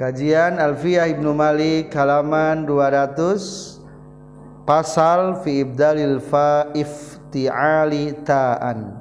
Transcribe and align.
Kajian 0.00 0.56
Alfiyah 0.56 1.12
Ibnu 1.12 1.36
Malik 1.36 1.92
halaman 1.92 2.64
200 2.64 4.64
Pasal 4.64 5.44
fi 5.44 5.60
ibdalil 5.60 6.24
fa'ifti'ali 6.24 8.24
ta'an 8.24 8.96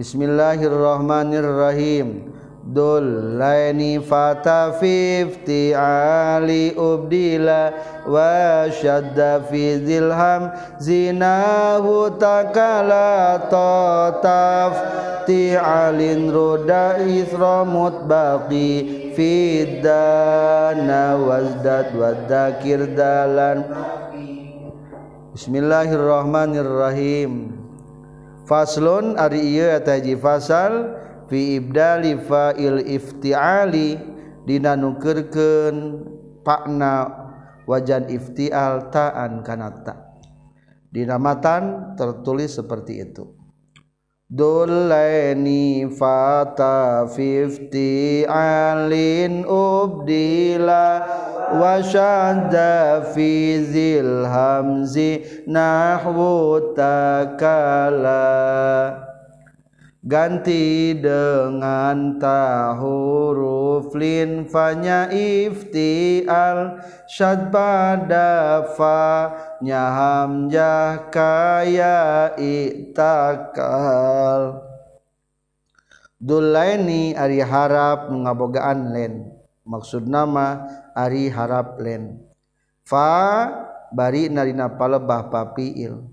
Bismillahirrahmanirrahim 0.00 2.24
Dul 2.72 3.36
laini 3.36 4.00
fata 4.00 4.72
ti 4.80 5.76
ali 5.76 6.72
ubdila 6.72 7.76
wa 8.08 8.64
syadda 8.72 9.44
fi 9.44 9.76
zilham 9.84 10.56
zinahu 10.80 12.16
takala 12.16 13.36
tataf 13.52 14.72
ti 15.28 15.52
alin 15.56 16.28
ruda 16.32 16.96
isra 17.08 17.64
mutbaqi 17.64 19.07
ana 19.18 21.10
wakirlan 21.18 23.58
Bismillahirrohmanirrrahim 25.34 27.50
fa 28.46 28.62
Arijialda 29.18 29.98
ifti 32.86 33.34
Ali 33.34 33.88
Dinukirken 34.48 35.74
Pakna 36.46 36.94
wajan 37.68 38.08
ifti 38.08 38.48
Alan 38.48 39.42
Kanata 39.44 40.08
dinamatan 40.88 41.92
tertulis 42.00 42.56
seperti 42.56 43.04
itu 43.04 43.37
Dulaini 44.30 45.88
fata 45.90 47.08
fifti 47.08 48.26
alin 48.28 49.40
ubdila 49.48 50.84
wa 51.58 51.80
syadda 51.80 53.08
fi 53.14 53.56
zil 53.64 54.28
hamzi 54.28 55.24
nahwu 55.48 56.74
takala 56.76 59.07
ganti 60.04 60.92
dengan 60.94 62.18
ta 62.22 62.70
huruf 62.78 63.90
lin 63.98 64.46
fanya 64.46 65.10
iftial 65.10 66.78
syad 67.10 67.50
pada 67.50 68.62
fa 68.78 69.34
nya 69.58 69.90
hamzah 69.90 71.10
kaya 71.10 72.30
itakal 72.38 74.62
dulaini 76.22 77.18
ari 77.18 77.42
harap 77.42 78.06
mengabogaan 78.14 78.94
len 78.94 79.34
maksud 79.66 80.06
nama 80.06 80.62
ari 80.94 81.26
harap 81.26 81.74
len 81.82 82.22
fa 82.86 83.50
bari 83.90 84.30
narina 84.30 84.70
palebah 84.70 85.26
papiil 85.26 86.06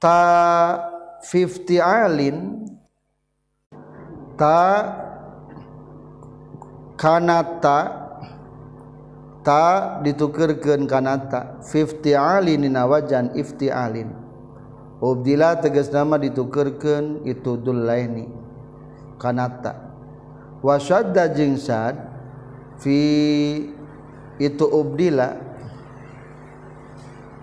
ta 0.00 0.93
fifty 1.24 1.80
tak 4.36 4.76
Kanata 7.00 7.78
tak 9.40 10.04
ditukkan 10.04 10.84
Kanata 10.84 11.64
fifty 11.64 12.12
Aliina 12.12 12.84
wajan 12.84 13.32
ifti 13.32 13.72
Alilin 13.72 14.12
Obdlah 15.02 15.58
tegas 15.64 15.88
nama 15.90 16.20
ditukkan 16.20 17.24
itu 17.28 17.58
Dulah 17.60 17.98
ini 18.04 18.24
kanata 19.20 19.72
wasad 20.64 21.12
jeng 21.34 21.60
itu 24.40 24.64
obdlah 24.68 25.34
Hai 25.34 25.38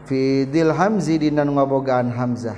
fidil 0.10 0.74
hamzidinanan 0.76 1.54
ngobogaan 1.56 2.10
Hamzah 2.12 2.58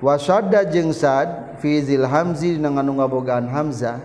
Wasada 0.00 0.64
jeng 0.64 0.96
sad 0.96 1.60
Fizil 1.60 2.08
Hamzi 2.08 2.56
nanganungbogaan 2.56 3.44
Hamzah 3.52 4.00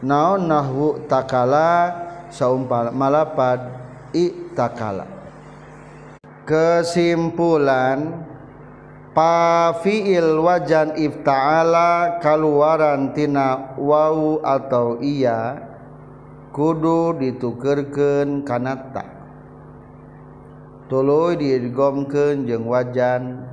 na 0.00 0.40
nahwu 0.40 0.96
takala 1.12 1.92
sau 2.32 2.56
malapadtakala 2.96 5.04
kesimpulan 6.48 8.16
Pafilil 9.12 10.38
wajan 10.40 10.94
ifta'ala 10.96 12.16
kaluarantina 12.24 13.76
wa 13.76 14.08
atau 14.40 15.02
ya 15.04 15.60
kudu 16.56 17.20
ditukkerken 17.20 18.40
kanata 18.48 19.04
Hai 19.04 20.88
tulo 20.88 21.34
digomke 21.36 22.40
jeung 22.48 22.64
wajan 22.72 23.22
di 23.44 23.49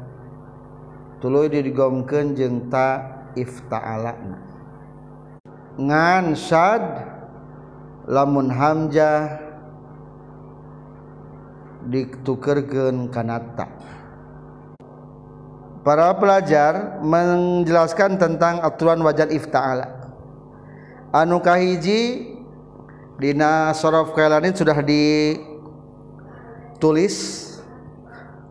didigomken 1.23 2.38
jenta 2.38 3.01
iftaalangan 3.33 4.38
lamun 8.07 8.47
Hamja 8.53 9.41
ditukkerken 11.89 13.09
Kanata 13.11 13.67
para 15.83 16.13
pelajar 16.19 17.01
menjelaskan 17.03 18.16
tentang 18.22 18.59
aturan 18.61 19.01
wajah 19.01 19.29
ifta'ala 19.31 19.88
anukahiji 21.16 22.33
Dinas 23.17 23.81
sudah 23.81 24.77
di 24.85 25.33
tulis 26.77 27.16
di 27.17 27.47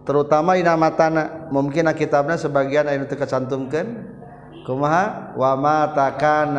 terutama 0.06 0.54
in 0.54 0.62
nama 0.64 0.78
matatana 0.88 1.50
mungkin 1.50 1.90
akitabnya 1.90 2.38
sebagian 2.38 2.86
aya 2.86 3.02
kitaka 3.02 3.26
cantumkan 3.26 4.06
kemaha 4.62 5.34
wamaakan 5.34 6.54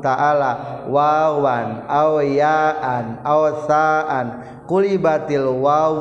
taala 0.00 0.80
wawan 0.88 1.84
a 1.84 2.08
ausaan 3.28 4.26
kulibail 4.64 5.52
wa 5.60 5.92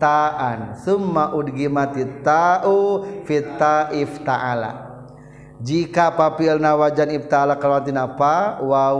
taanmati 0.00 2.04
tau 2.24 3.04
fit 3.28 3.48
if 3.96 4.20
ta'ala 4.24 4.72
jika 5.56 6.12
papilna 6.12 6.76
wajan 6.76 7.12
Itaala 7.16 7.56
kalautin 7.56 7.96
apa 7.96 8.60
wa 8.60 8.92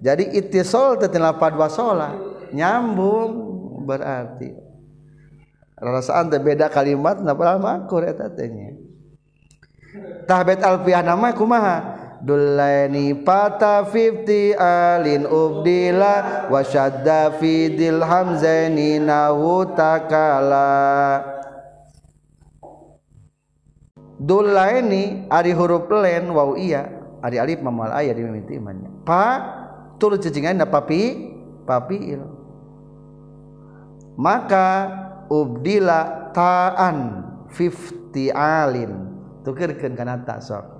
jadi 0.00 0.24
ittis 0.32 0.70
nyambung 2.50 3.30
berartiasa 3.86 6.32
beda 6.40 6.66
kalimat 6.72 7.18
natah 7.22 8.26
alfi 10.62 10.90
namaikumaha 10.94 11.99
Dulaini 12.20 13.16
pata 13.16 13.80
fifti 13.88 14.52
alin 14.52 15.24
ubdila 15.24 16.48
Wasyadda 16.52 17.40
fidil 17.40 18.04
hamzaini 18.04 19.00
nahu 19.00 19.64
takala 19.72 21.24
Dulaini 24.20 25.24
ari 25.32 25.52
huruf 25.56 25.88
len 25.88 26.28
wau 26.36 26.52
iya 26.60 26.92
ari 27.24 27.40
alif 27.40 27.64
mamal 27.64 27.88
aya 27.88 28.12
di 28.12 28.20
mimiti 28.20 28.60
imannya. 28.60 29.00
Pa 29.08 29.26
tur 29.96 30.12
cecingan 30.20 30.60
da 30.60 30.68
papi 30.68 31.32
il. 32.04 32.20
Maka 34.20 34.66
ubdila 35.32 36.28
ta'an 36.36 36.96
fifti 37.48 38.28
alin. 38.28 39.08
Tukirkeun 39.40 39.96
kana 39.96 40.20
ta 40.20 40.36
sok. 40.44 40.79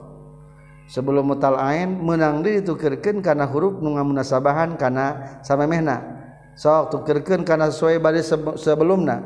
sebelum 0.89 1.29
mutal 1.35 1.59
ain 1.59 1.99
menang 2.01 2.39
itu 2.41 2.49
ditukirkeun 2.73 3.19
karena 3.21 3.45
huruf 3.45 3.77
karena 3.77 4.01
ngamunasabahan 4.01 4.73
mehna 4.79 5.37
samemehna 5.45 5.97
sok 6.57 6.91
tukirkeun 6.93 7.43
karena 7.45 7.69
sesuai 7.73 7.97
baris 8.01 8.29
sebelumnya. 8.61 9.19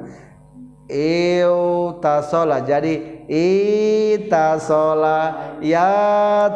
iu 0.85 1.97
tasola 1.97 2.61
jadi 2.61 3.25
itasola 3.25 5.17
ya 5.57 5.97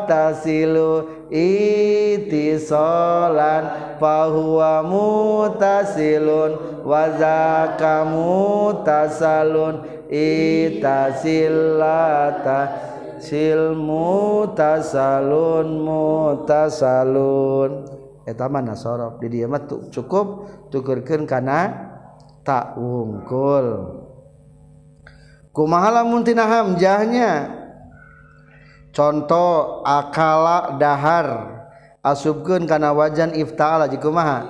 tasilu 0.06 1.26
itisolan 1.34 3.98
fahuwa 3.98 4.86
mutasilun 4.86 6.86
wazaka 6.86 8.06
mutasalun 8.06 9.82
itasilata 10.14 12.89
sil 13.22 13.76
mutaalun 13.78 15.68
mutaalunta 15.84 18.46
mana 18.48 18.74
soro 18.80 19.18
di 19.20 19.28
diamat 19.40 19.64
cukup 19.92 20.28
tukerkan 20.72 21.26
karena 21.28 21.60
takungkul 22.48 23.96
kumahalamuntina 25.52 26.44
hamjanya 26.48 27.32
contoh 28.96 29.84
akala 29.84 30.80
dahar 30.80 31.28
asubgun 32.02 32.64
karena 32.64 32.96
wajan 32.96 33.36
iftaalama 33.36 34.48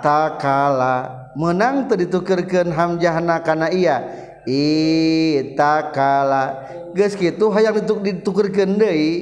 takkala 0.00 0.94
menang 1.34 1.86
ter 1.90 2.06
ditukkerkan 2.06 2.70
hamjahana-kana 2.74 3.68
iya 3.74 3.90
yang 3.96 4.02
itakala 4.48 6.64
geus 6.96 7.14
kitu 7.18 7.52
hayang 7.52 7.76
ditukerkeun 7.84 8.80
deui 8.80 9.12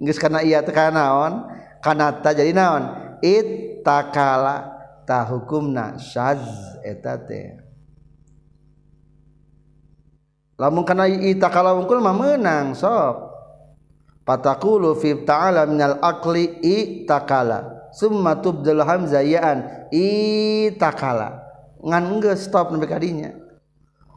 geus 0.00 0.16
kana 0.20 0.40
ia 0.40 0.64
teh 0.64 0.72
kanaon 0.72 1.44
kana 1.84 2.16
ta 2.24 2.32
jadi 2.32 2.56
naon 2.56 2.88
itakala 3.20 4.72
ta 5.04 5.20
hukumna 5.28 6.00
syaz 6.00 6.40
eta 6.80 7.20
teh 7.20 7.60
lamun 10.56 10.80
kana 10.88 11.10
itakala 11.10 11.74
wungkul 11.76 12.00
mah 12.00 12.14
meunang 12.16 12.72
sok 12.72 13.34
patakulu 14.24 14.96
fi 14.96 15.12
ta'ala 15.28 15.68
minal 15.68 16.00
aqli 16.00 16.48
itakala 16.64 17.92
summa 17.92 18.40
tubdil 18.40 18.80
hamzah 18.80 19.20
yaan 19.20 19.68
itakala 19.92 21.36
ngan 21.84 22.16
geus 22.24 22.48
stop 22.48 22.72
nampak 22.72 22.96
kadinya 22.96 23.43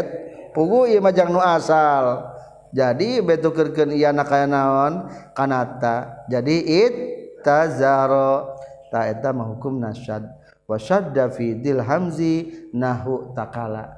pgu 0.53 1.01
majang 1.01 1.33
nuasal 1.33 2.29
jadi 2.69 3.25
betukken 3.25 3.89
ia 3.97 4.13
na 4.13 4.29
naon 4.45 5.09
kanata 5.33 6.29
jadi 6.29 6.57
it 6.69 6.93
tazarro 7.41 8.53
taeta 8.93 9.33
hukumm 9.33 9.81
nasyad 9.81 10.29
washab 10.69 11.17
David 11.17 11.65
dilhamzi 11.65 12.69
nahu 12.77 13.33
takalaan 13.33 13.98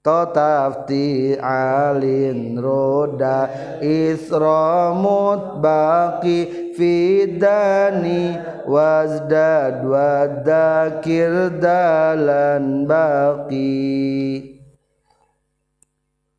Totafti 0.00 1.36
alin 1.36 2.56
roda 2.56 3.44
isramut 3.84 5.60
baki 5.60 6.72
fidani 6.72 8.32
dua 8.64 10.24
dakir 10.40 11.52
dalan 11.60 12.88
baki 12.88 13.76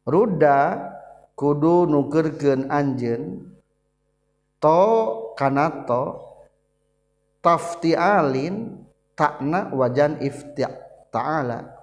roda 0.10 0.62
kudu 1.38 1.86
nukerken 1.86 2.66
anjen 2.66 3.46
to 4.58 4.82
kanato 5.38 6.18
tafti 7.46 7.94
alin 7.94 8.74
takna 9.14 9.70
wajan 9.70 10.18
iftiak 10.18 10.74
ta'ala 11.14 11.78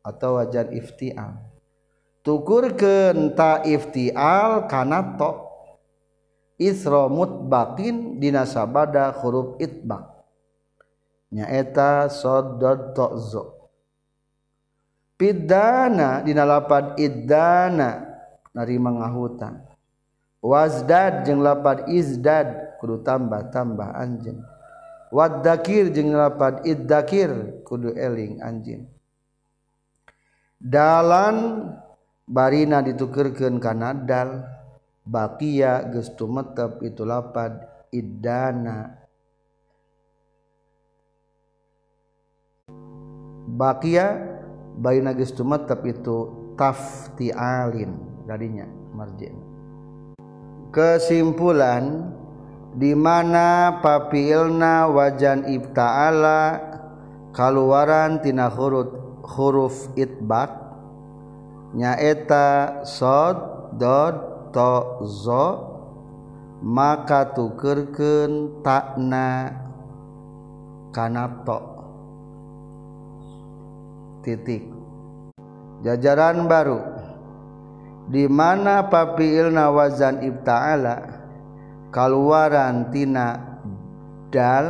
atau 0.00 0.40
wajar 0.40 0.72
ifti 0.72 1.12
tukur 2.24 2.72
ketah 2.76 3.64
ifti 3.64 4.12
al 4.12 4.68
kanato 4.68 5.40
Iramut 6.60 7.48
Bakin 7.48 8.20
dinasabada 8.20 9.08
huruf 9.16 9.56
Iqbanyaeta 9.64 12.12
sodozo 12.12 13.72
pidana 15.16 16.20
dipan 16.20 16.96
dana 17.24 17.90
nari 18.52 18.76
menga 18.76 19.08
hutan 19.08 19.64
wadad 20.44 21.24
jenglapat 21.24 21.88
izdad 21.88 22.76
kudu 22.80 23.00
tambah-tambah 23.08 23.96
anjing 23.96 24.40
wadkir 25.12 25.88
jenglapat 25.96 26.64
iddakir 26.68 27.64
kudu 27.64 27.92
Eling 27.96 28.40
anjing 28.44 28.84
dalam 30.60 31.64
Barina 32.30 32.84
ditukkirkan 32.84 33.56
Kanaddal 33.58 34.44
Bakia 35.08 35.88
gestumetp 35.90 36.78
itu 36.84 37.02
lapat 37.08 37.58
Iidana 37.90 38.92
bakia 43.50 44.14
Baina 44.78 45.10
gestumetp 45.16 45.82
itu 45.88 46.30
taftti 46.54 47.34
Alilin 47.34 47.98
tadinya 48.30 48.68
margin 48.94 49.34
kesimpulan 50.70 52.14
dimana 52.78 53.82
papilna 53.82 54.86
wajan 54.86 55.50
Ibta'ala 55.50 56.62
kaluarantinahurut 57.34 58.99
huruf 59.36 59.86
itba 59.94 60.42
nyaeta 61.78 62.44
shot. 62.82 63.38
tozo 64.50 65.46
maka 66.58 67.30
tukerken 67.38 68.58
takna 68.66 69.46
kan 70.90 71.14
to 71.46 71.58
titik 74.26 74.66
jajaran 75.86 76.50
baru 76.50 76.82
dimana 78.10 78.90
Papi 78.90 79.38
Ilna 79.38 79.70
wazan 79.70 80.18
Ibta'ala 80.26 80.96
kaluarantinana 81.94 83.54
dal 84.34 84.66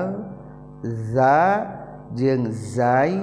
za 0.84 1.64
jeng 2.12 2.52
zai 2.52 3.16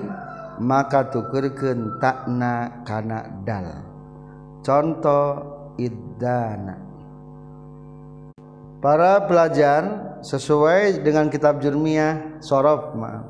maka 0.60 1.08
tukerken 1.14 2.02
takna 2.02 2.82
kana 2.84 3.42
dal 3.46 3.68
contoh 4.66 5.28
iddana 5.78 6.76
para 8.82 9.26
pelajar 9.30 9.86
sesuai 10.26 11.06
dengan 11.06 11.30
kitab 11.30 11.62
jurmiyah 11.62 12.42
sorof 12.42 12.94
maaf 12.98 13.26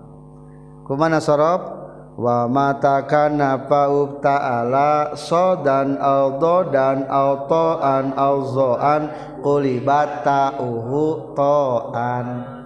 kumana 0.87 1.19
sorof 1.19 1.75
wa 2.17 2.49
mata 2.49 3.05
kana 3.05 3.67
paub 3.69 4.17
ta'ala 4.25 5.13
so 5.13 5.59
dan 5.61 5.99
auto 6.01 6.65
dan 6.73 7.05
auto 7.11 7.77
an 7.77 8.15
auzo 8.17 8.73
an 8.79 9.01
kulibata 9.45 10.57
uhu 10.57 11.37
to'an 11.37 12.56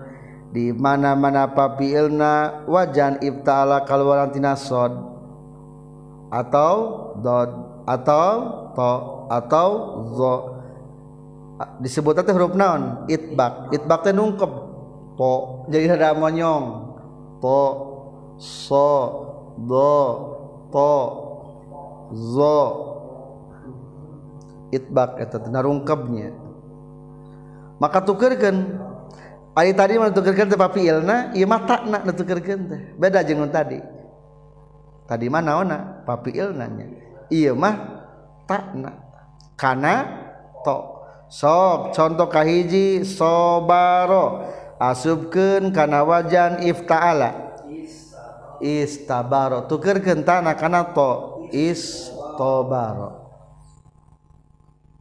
di 0.51 0.75
mana-mana 0.75 1.48
Pakpililna 1.50 2.63
wajan 2.67 3.24
Ibtaala 3.24 3.88
kal 3.88 4.03
atau 6.31 6.72
atau 7.88 8.25
to 8.75 8.91
atau 9.31 9.67
disebut 11.84 12.15
tadi 12.20 12.31
hurufon 12.36 13.08
kok 15.12 15.43
jadingkapnya 15.72 16.53
maka 27.81 27.98
tukirkan 28.05 28.55
untuk 28.72 28.90
tadi 29.55 29.93
Papna 30.55 31.98
beda 32.98 33.20
je 33.22 33.34
tadi 33.51 33.77
tadi 35.08 35.25
mana 35.27 35.51
on 35.60 35.70
Papi 36.08 36.31
ilnanya 36.39 36.88
mah 37.55 37.75
takna 38.48 38.91
karena 39.60 39.96
to 40.63 40.77
so 41.27 41.91
contohiji 41.91 43.03
sobaro 43.08 44.48
asubkenkana 44.81 46.01
wajan 46.03 46.63
ifta'ala 46.63 47.51
isto 48.60 49.20
tu 49.67 49.75
ken 49.84 49.98
to 50.25 51.12
iso 51.51 52.15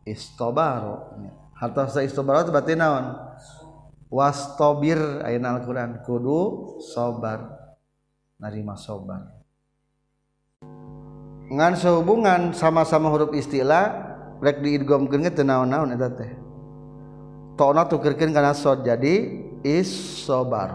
istbaro 0.00 0.96
atau 1.60 1.84
istbar 2.00 2.40
tiba 2.48 2.62
naon 2.74 3.04
wastobir 4.10 4.98
ayat 5.22 5.40
Al-Quran 5.46 6.02
kudu 6.02 6.76
sobar 6.82 7.46
narima 8.42 8.74
sobar 8.74 9.30
ngan 11.46 11.74
sehubungan 11.78 12.50
sama-sama 12.50 13.06
huruf 13.06 13.30
istilah 13.38 13.94
rek 14.42 14.66
diidgomkeun 14.66 15.30
ge 15.30 15.30
teu 15.30 15.46
naon-naon 15.46 15.94
eta 15.94 16.10
teh 16.18 16.30
tona 17.54 17.86
tukerkeun 17.86 18.34
karena 18.34 18.50
sod 18.50 18.82
jadi 18.82 19.30
is 19.62 19.86
sobar 20.26 20.74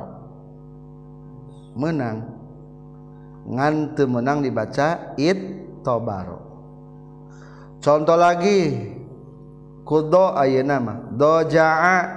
menang 1.75 2.31
ngan 3.51 3.99
tu 3.99 4.07
menang 4.07 4.39
dibaca 4.47 5.11
it 5.19 5.67
Tobar. 5.85 6.41
contoh 7.77 8.17
lagi 8.17 8.89
kudo 9.85 10.33
ayat 10.33 10.65
nama 10.65 11.13
doja 11.13 11.69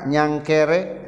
nyangkere 0.09 1.08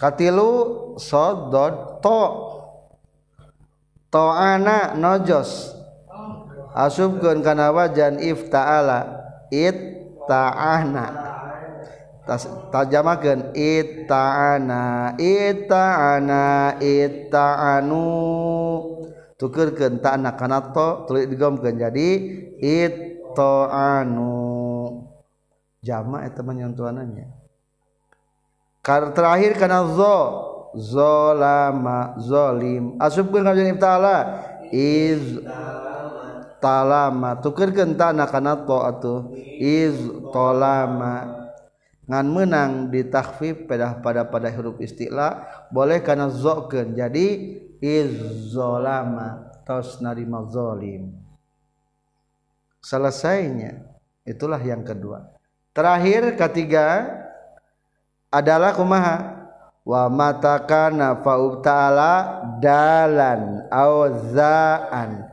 katilu 0.00 0.50
sodot 0.96 2.00
to 2.00 2.22
to 4.08 4.24
anak 4.32 4.96
nojos 4.96 5.76
taala 6.72 7.36
ana 7.36 7.70
it 7.70 7.74
wajan 7.76 8.14
ifta'ala 8.24 8.30
it 15.20 15.68
ta 17.28 17.44
anu 17.60 18.08
tuker 19.36 19.68
itta'anu 19.76 20.00
ta 20.00 20.10
ana 20.16 20.30
karena 20.32 20.58
to 20.72 21.04
tuluy 21.04 21.28
digomkeun 21.28 21.76
jadi 21.76 22.08
anu 23.30 24.34
jama 25.84 26.24
itu 26.28 26.40
menyentuhannya 26.44 27.24
Kar 28.80 29.12
terakhir 29.12 29.60
karena 29.60 29.84
zo 29.92 30.16
zolama 30.72 32.16
zolim. 32.20 32.96
Asupkan 32.96 33.44
kajian 33.44 33.76
ibtala 33.76 34.16
iz 34.72 35.36
talama. 36.64 37.36
Tukerkan 37.44 37.92
nak 37.92 38.32
karena 38.32 38.56
to 38.64 38.78
atau 38.80 39.16
iz 39.60 40.00
tolama. 40.32 41.36
Ngan 42.10 42.26
menang 42.26 42.70
di 42.90 43.06
takfif 43.06 43.68
pada 43.68 44.00
pada 44.00 44.26
pada 44.26 44.48
huruf 44.50 44.80
istilah 44.82 45.46
boleh 45.70 46.02
karena 46.02 46.26
zokken 46.26 46.96
Jadi 46.98 47.26
iz 47.78 48.10
zolama 48.50 49.52
tos 49.68 50.00
narima 50.02 50.42
zolim. 50.50 51.12
Selesainya 52.80 53.84
itulah 54.24 54.56
yang 54.58 54.80
kedua. 54.82 55.22
Terakhir 55.70 56.34
ketiga 56.34 56.88
adalah 58.30 58.70
kumaha 58.78 59.38
wa 59.82 60.06
matakana 60.08 61.16
faubtala 61.18 62.46
dalan 62.62 63.66
auzaan 63.68 65.26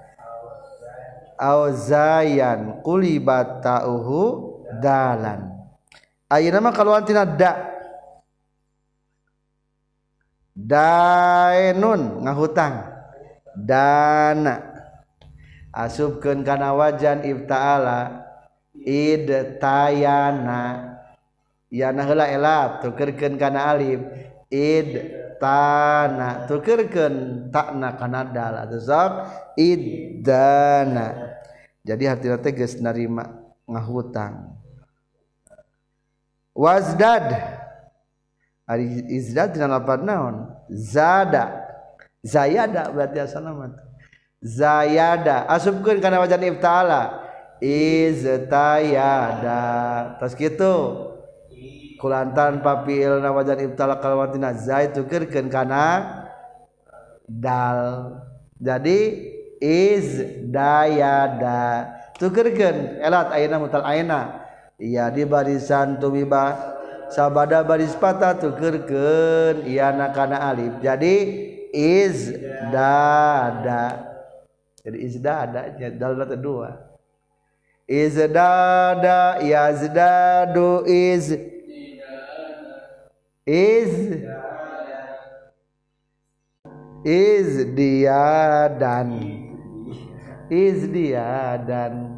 auzayan 1.38 2.82
kulibat 2.82 3.62
tauhu 3.62 4.58
dalan 4.82 5.46
ayeuna 6.34 6.58
nama 6.58 6.74
kalau 6.74 6.98
tina 7.06 7.22
da 7.30 7.70
daenun 10.58 12.26
ngahutang 12.26 12.82
dana 13.54 14.74
asubkan 15.70 16.42
kana 16.42 16.74
wajan 16.74 17.22
ibtaala 17.22 18.26
idtayana 18.82 20.97
Ya 21.68 21.92
Ianahla 21.92 22.32
elat 22.32 22.72
tukerken 22.80 23.36
kana 23.36 23.76
alim 23.76 24.08
id 24.48 24.90
tana 25.44 26.48
tukerken 26.48 27.52
takna 27.52 27.92
kana 28.00 28.24
dal 28.32 28.64
atau 28.64 28.80
dana 30.24 31.08
Jadi 31.88 32.04
hati 32.04 32.28
teh 32.44 32.52
geus 32.56 32.76
narima 32.84 33.24
ngahutang. 33.68 34.54
Wazdad 36.52 37.36
ari 38.68 38.84
izdad 39.16 39.54
dina 39.56 39.68
lapan 39.72 40.00
naon? 40.04 40.36
Zada. 40.72 41.64
Zayada 42.24 42.92
berarti 42.92 43.20
asana 43.24 43.52
mah. 43.56 43.70
Zayada 44.44 45.46
asupkeun 45.52 46.00
kana 46.04 46.20
wajan 46.20 46.44
ibtala 46.44 47.24
iztayada. 47.64 50.20
tas 50.20 50.36
gitu 50.36 51.07
kulantan 52.00 52.62
papil 52.62 53.18
nawajan 53.20 53.74
ibtala 53.74 53.98
kalwatina 54.00 54.54
zai 54.56 54.94
tukerkeun 54.94 55.50
karena 55.50 56.06
dal 57.26 58.14
jadi 58.62 59.00
iz 59.60 60.08
dayada 60.48 61.90
tukerkeun 62.22 63.02
elat 63.02 63.34
ayeuna 63.36 63.58
mutal 63.60 63.84
aina 63.84 64.46
iya 64.80 65.10
di 65.10 65.26
barisan 65.26 65.98
tumiba 65.98 66.54
sabada 67.12 67.66
baris 67.66 67.98
patah 67.98 68.38
tukerkeun 68.38 69.66
iana 69.66 70.14
ya, 70.14 70.14
kana 70.14 70.38
alif 70.54 70.78
jadi 70.80 71.16
iz 71.74 72.32
dada 72.72 74.06
jadi 74.86 74.98
iz 75.02 75.18
dada 75.18 75.74
dal 75.98 76.14
nata 76.14 76.38
dua 76.38 76.78
is 77.88 78.20
dada 78.20 79.40
yazdadu 79.48 80.84
iz 80.84 81.32
ya, 81.32 81.40
is 83.48 84.28
is 87.08 87.52
dia 87.80 88.68
dan 88.76 89.16
is 90.52 90.84
dia 90.92 91.56
dan 91.56 92.12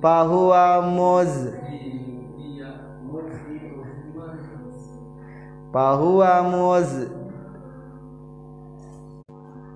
fahuwa 0.00 0.80
muz 0.80 1.52
fahuwa 5.76 6.32
muz 6.48 6.90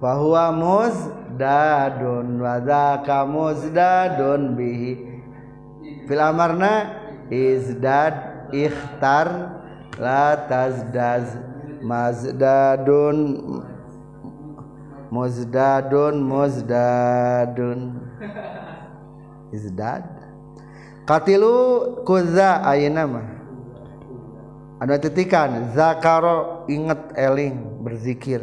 fahuwa 0.00 0.44
muz 0.48 0.96
dadun 1.36 2.40
wa 2.40 2.56
dzaka 2.56 3.28
dadun 3.68 4.56
bihi 4.56 4.96
fil 6.08 6.20
amarna 6.24 6.72
izdad 7.28 8.48
ikhtar 8.56 9.59
la 10.00 10.32
tazdaz 10.48 11.28
mazdadun 11.84 13.18
muzdadun 15.12 16.14
muzdadun 16.32 17.80
izdad 19.52 20.08
katilu 21.10 21.52
kuza 22.08 22.48
ayeuna 22.64 23.04
mah 23.12 23.26
anu 24.80 24.96
titikan 25.04 25.68
zakaro 25.76 26.64
inget 26.72 27.02
eling 27.20 27.60
berzikir 27.84 28.40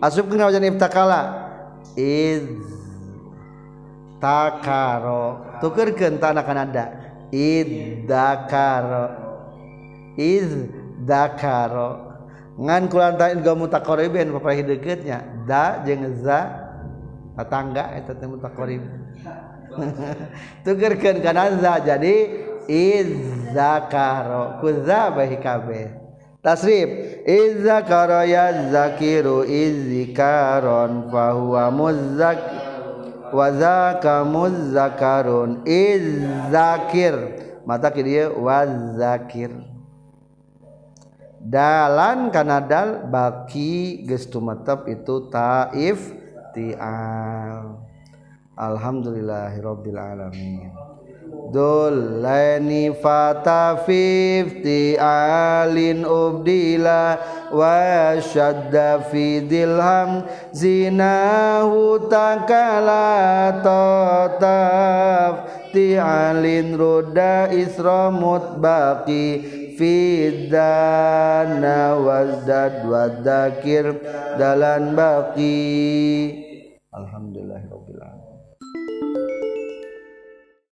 asup 0.00 0.32
kana 0.32 0.48
wajan 0.48 0.64
iftakala 0.64 1.20
iz 1.92 2.44
takaro 4.16 5.44
Tuker 5.60 5.92
tanah 6.16 6.40
kana 6.44 6.64
ada 6.68 6.84
idzakaro 7.28 9.04
iz 10.16 10.48
Za 11.04 11.34
karo 11.42 12.16
nganku 12.56 12.96
taga 13.20 13.52
muta 13.52 13.80
qrib 13.84 14.16
wahinya 14.40 15.18
da 15.44 15.84
jengza 15.84 16.40
tarib 17.36 18.82
Tukanaza 20.64 21.72
jadi 21.84 22.16
Iza 22.66 23.86
karo 23.92 24.58
kuzaba 24.64 25.22
ka 25.38 25.60
Tawi 26.40 26.80
Iza 27.28 27.76
karo 27.84 28.20
ya 28.24 28.46
zakiru 28.72 29.44
I 29.44 30.10
kar 30.16 30.64
pawa 31.12 31.68
muza 31.70 32.32
waza 33.30 34.00
muza 34.26 34.96
karoun 34.98 35.62
Izakir 35.68 37.14
matakiri 37.66 38.32
wazakir. 38.34 39.54
dalan 41.46 42.34
karena 42.34 42.58
dal 42.58 43.06
baki 43.06 44.02
gestumatap 44.02 44.90
itu 44.90 45.30
taif 45.30 46.10
tial 46.50 47.86
alhamdulillahirabbil 48.58 49.94
alamin 49.98 50.74
dolani 51.54 52.90
fata 52.98 53.78
fifti 53.86 54.98
alin 54.98 56.02
ubdila 56.02 57.14
wa 57.54 58.18
syadda 58.18 59.06
fi 59.06 59.38
dilham 59.46 60.26
zinahu 60.50 62.10
takala 62.10 63.54
tataf 63.62 65.34
ti 65.70 65.94
alin 65.94 66.74
ruda 66.74 67.46
isra 67.54 68.10
mutbaqi 68.10 69.62
Quan 69.78 70.48
fida 70.50 71.46
da 73.24 73.52
bak 74.96 75.38
Alhamdulil 76.96 77.35